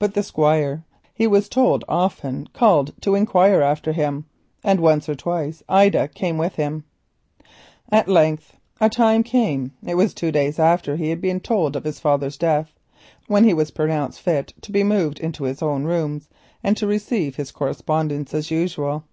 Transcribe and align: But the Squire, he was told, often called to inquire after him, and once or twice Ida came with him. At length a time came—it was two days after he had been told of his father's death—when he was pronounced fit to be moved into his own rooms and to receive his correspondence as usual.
But 0.00 0.14
the 0.14 0.24
Squire, 0.24 0.82
he 1.14 1.28
was 1.28 1.48
told, 1.48 1.84
often 1.88 2.48
called 2.52 2.94
to 3.00 3.14
inquire 3.14 3.62
after 3.62 3.92
him, 3.92 4.24
and 4.64 4.80
once 4.80 5.08
or 5.08 5.14
twice 5.14 5.62
Ida 5.68 6.08
came 6.08 6.36
with 6.36 6.56
him. 6.56 6.82
At 7.88 8.08
length 8.08 8.56
a 8.80 8.90
time 8.90 9.22
came—it 9.22 9.94
was 9.94 10.14
two 10.14 10.32
days 10.32 10.58
after 10.58 10.96
he 10.96 11.10
had 11.10 11.20
been 11.20 11.38
told 11.38 11.76
of 11.76 11.84
his 11.84 12.00
father's 12.00 12.36
death—when 12.36 13.44
he 13.44 13.54
was 13.54 13.70
pronounced 13.70 14.20
fit 14.20 14.52
to 14.62 14.72
be 14.72 14.82
moved 14.82 15.20
into 15.20 15.44
his 15.44 15.62
own 15.62 15.84
rooms 15.84 16.28
and 16.64 16.76
to 16.78 16.88
receive 16.88 17.36
his 17.36 17.52
correspondence 17.52 18.34
as 18.34 18.50
usual. 18.50 19.04